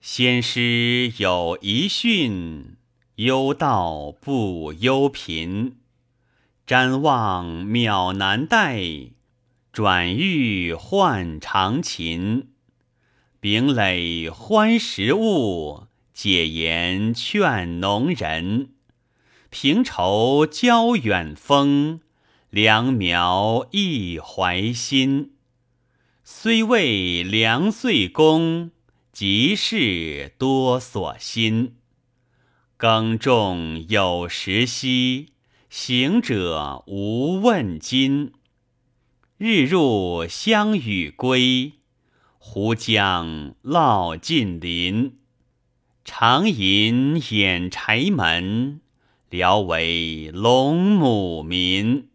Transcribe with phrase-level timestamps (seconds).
[0.00, 2.76] 先师有遗训，
[3.16, 5.76] 忧道不忧贫。
[6.66, 8.80] 瞻望渺难待，
[9.70, 12.48] 转欲换长琴。
[13.40, 18.70] 丙垒欢食物，解言劝农人。
[19.50, 22.00] 平愁交远风，
[22.48, 25.32] 良苗益怀心。
[26.24, 28.70] 虽未良岁功，
[29.20, 31.74] 即是多所心。
[32.78, 35.34] 耕种有时息，
[35.68, 38.32] 行者无问津。
[39.36, 41.72] 日入乡与归，
[42.38, 45.18] 胡将烙近邻。
[46.02, 48.80] 长吟掩柴门，
[49.28, 52.08] 聊为龙母民。